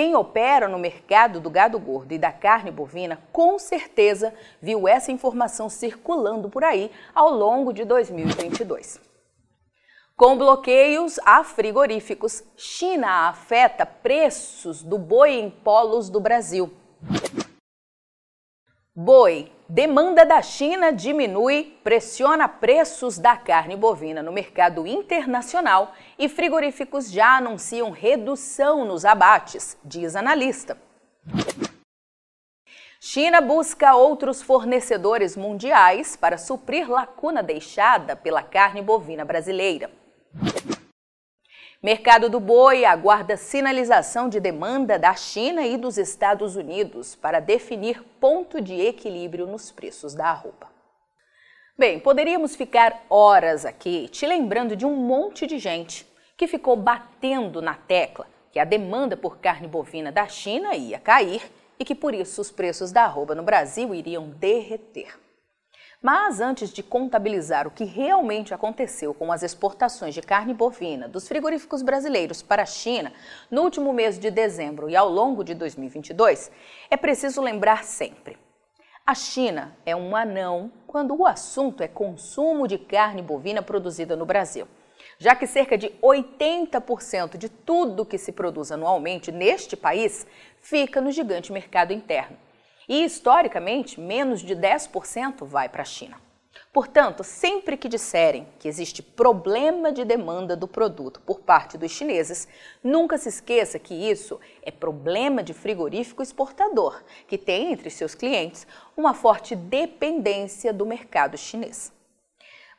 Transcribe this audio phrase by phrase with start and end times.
[0.00, 5.12] Quem opera no mercado do gado gordo e da carne bovina com certeza viu essa
[5.12, 8.98] informação circulando por aí ao longo de 2022.
[10.16, 16.72] Com bloqueios a frigoríficos, China afeta preços do boi em polos do Brasil.
[18.94, 19.52] Boi.
[19.68, 27.36] Demanda da China diminui, pressiona preços da carne bovina no mercado internacional e frigoríficos já
[27.36, 30.76] anunciam redução nos abates, diz analista.
[33.00, 39.88] China busca outros fornecedores mundiais para suprir lacuna deixada pela carne bovina brasileira.
[41.82, 48.02] Mercado do boi aguarda sinalização de demanda da China e dos Estados Unidos para definir
[48.20, 50.68] ponto de equilíbrio nos preços da arroba.
[51.78, 56.06] Bem, poderíamos ficar horas aqui te lembrando de um monte de gente
[56.36, 61.50] que ficou batendo na tecla que a demanda por carne bovina da China ia cair
[61.78, 65.18] e que por isso os preços da arroba no Brasil iriam derreter.
[66.02, 71.28] Mas antes de contabilizar o que realmente aconteceu com as exportações de carne bovina dos
[71.28, 73.12] frigoríficos brasileiros para a China
[73.50, 76.50] no último mês de dezembro e ao longo de 2022,
[76.90, 78.38] é preciso lembrar sempre:
[79.06, 84.24] a China é um anão quando o assunto é consumo de carne bovina produzida no
[84.24, 84.66] Brasil
[85.18, 90.26] já que cerca de 80% de tudo que se produz anualmente neste país
[90.60, 92.38] fica no gigante mercado interno
[92.90, 96.16] e, historicamente, menos de 10% vai para a China.
[96.72, 102.48] Portanto, sempre que disserem que existe problema de demanda do produto por parte dos chineses,
[102.82, 108.66] nunca se esqueça que isso é problema de frigorífico exportador, que tem entre seus clientes
[108.96, 111.92] uma forte dependência do mercado chinês.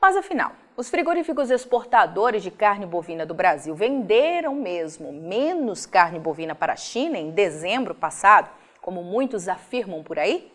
[0.00, 6.54] Mas afinal, os frigoríficos exportadores de carne bovina do Brasil venderam mesmo menos carne bovina
[6.54, 8.48] para a China em dezembro passado
[8.88, 10.50] como muitos afirmam por aí?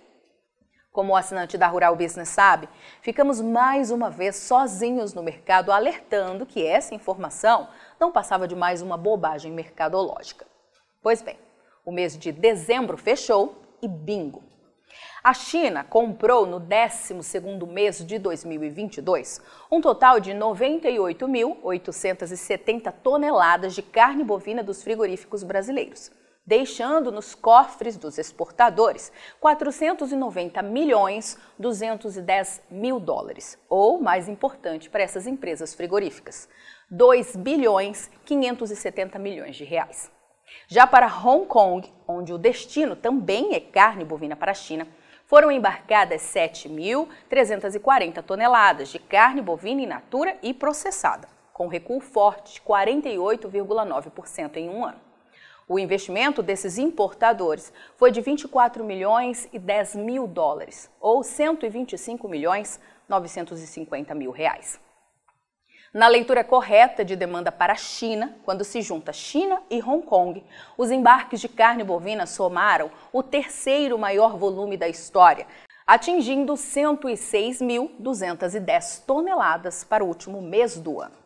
[0.91, 2.67] Como o assinante da Rural Business sabe,
[2.99, 7.67] ficamos mais uma vez sozinhos no mercado alertando que essa informação
[7.99, 10.47] não passava de mais uma bobagem mercadológica.
[10.99, 11.37] Pois bem,
[11.85, 14.41] o mês de dezembro fechou e bingo!
[15.23, 19.41] A China comprou no 12º mês de 2022
[19.71, 26.11] um total de 98.870 toneladas de carne bovina dos frigoríficos brasileiros
[26.45, 35.25] deixando nos cofres dos exportadores 490 milhões 210 mil dólares, ou mais importante para essas
[35.25, 36.49] empresas frigoríficas,
[36.91, 40.11] 2 bilhões 570 milhões de reais.
[40.67, 44.87] Já para Hong Kong, onde o destino também é carne bovina para a China,
[45.25, 52.61] foram embarcadas 7.340 toneladas de carne bovina in natura e processada, com recuo forte de
[52.61, 55.01] 48,9% em um ano.
[55.67, 62.81] O investimento desses importadores foi de 24 milhões e 10 mil dólares, ou 125 milhões
[63.07, 64.77] 950 mil reais.
[65.93, 70.43] Na leitura correta de demanda para a China, quando se junta China e Hong Kong,
[70.75, 75.45] os embarques de carne bovina somaram o terceiro maior volume da história,
[75.85, 81.22] atingindo 106.210 toneladas para o último mês do ano.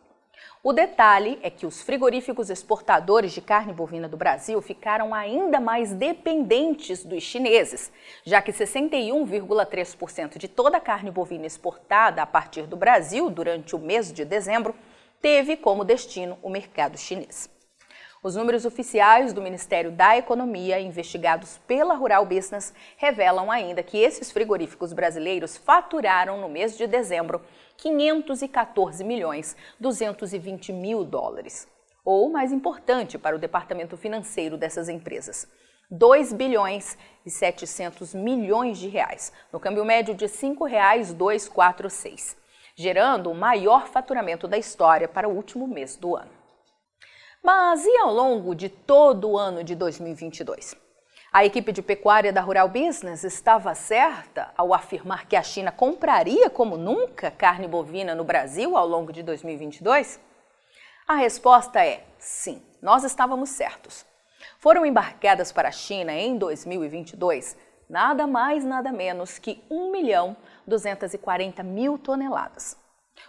[0.60, 5.92] O detalhe é que os frigoríficos exportadores de carne bovina do Brasil ficaram ainda mais
[5.92, 7.92] dependentes dos chineses,
[8.24, 13.78] já que 61,3% de toda a carne bovina exportada a partir do Brasil durante o
[13.78, 14.74] mês de dezembro
[15.22, 17.48] teve como destino o mercado chinês.
[18.20, 24.32] Os números oficiais do Ministério da Economia, investigados pela Rural Business, revelam ainda que esses
[24.32, 27.40] frigoríficos brasileiros faturaram no mês de dezembro
[27.76, 31.68] 514 milhões 220 mil dólares.
[32.04, 35.46] Ou, mais importante para o departamento financeiro dessas empresas,
[35.88, 42.36] 2 bilhões e 700 milhões de reais, no câmbio médio de R$ 5,246,
[42.74, 46.37] gerando o maior faturamento da história para o último mês do ano.
[47.42, 50.76] Mas e ao longo de todo o ano de 2022?
[51.32, 56.50] A equipe de pecuária da Rural Business estava certa ao afirmar que a China compraria
[56.50, 60.20] como nunca carne bovina no Brasil ao longo de 2022?
[61.06, 64.04] A resposta é sim, nós estávamos certos.
[64.58, 67.56] Foram embarcadas para a China em 2022
[67.88, 70.36] nada mais, nada menos que 1 milhão
[70.66, 72.76] 240 mil toneladas.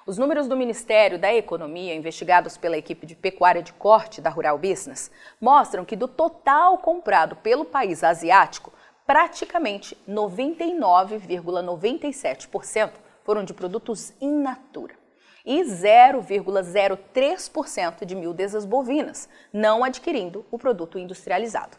[0.06, 4.58] Os números do Ministério da Economia, investigados pela equipe de pecuária de corte da Rural
[4.58, 8.74] Business, mostram que do total comprado pelo país asiático,
[9.06, 12.92] praticamente 99,97%
[13.24, 14.98] foram de produtos in natura
[15.46, 21.76] e 0,03% de mildezas bovinas, não adquirindo o produto industrializado.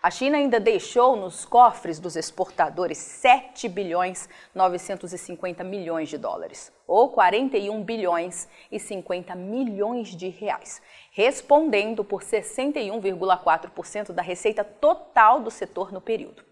[0.00, 7.08] A China ainda deixou nos cofres dos exportadores 7 bilhões 950 milhões de dólares, ou
[7.08, 10.80] 41 bilhões e 50 milhões de reais,
[11.10, 16.46] respondendo por 61,4% da receita total do setor no período.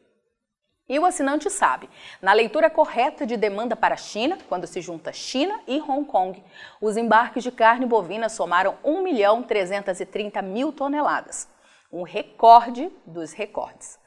[0.89, 1.89] E o assinante sabe,
[2.23, 6.43] na leitura correta de demanda para a China, quando se junta China e Hong Kong,
[6.81, 11.49] os embarques de carne bovina somaram 1 milhão 330 mil toneladas
[11.97, 13.99] um recorde dos recordes.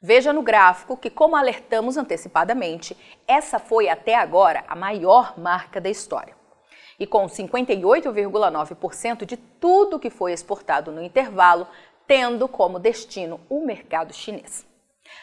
[0.00, 2.96] Veja no gráfico que, como alertamos antecipadamente,
[3.26, 6.36] essa foi até agora a maior marca da história.
[6.98, 11.66] E com 58,9% de tudo que foi exportado no intervalo,
[12.06, 14.66] tendo como destino o mercado chinês.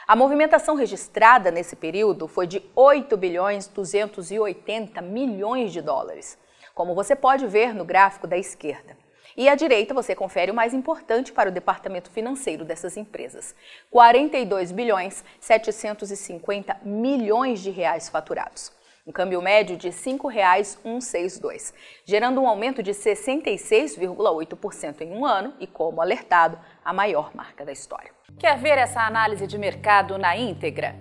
[0.07, 6.37] A movimentação registrada nesse período foi de 8 bilhões 280 milhões de dólares,
[6.73, 8.97] como você pode ver no gráfico da esquerda.
[9.39, 13.55] E à direita você confere o mais importante para o departamento financeiro dessas empresas:
[13.89, 18.69] 42 bilhões 750 milhões de reais faturados.
[19.07, 25.65] Um câmbio médio de R$ 5,162, gerando um aumento de 66,8% em um ano e,
[25.65, 28.11] como alertado, a maior marca da história.
[28.37, 30.97] Quer ver essa análise de mercado na íntegra?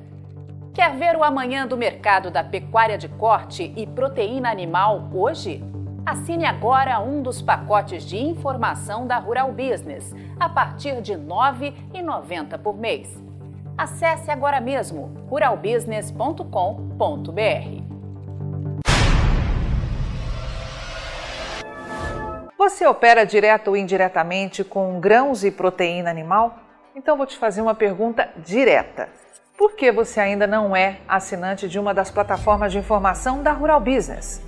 [0.72, 5.60] Quer ver o amanhã do mercado da pecuária de corte e proteína animal hoje?
[6.08, 12.56] Assine agora um dos pacotes de informação da Rural Business, a partir de R$ 9,90
[12.56, 13.14] por mês.
[13.76, 17.82] Acesse agora mesmo ruralbusiness.com.br.
[22.56, 26.58] Você opera direto ou indiretamente com grãos e proteína animal?
[26.96, 29.10] Então vou te fazer uma pergunta direta.
[29.58, 33.80] Por que você ainda não é assinante de uma das plataformas de informação da Rural
[33.80, 34.47] Business?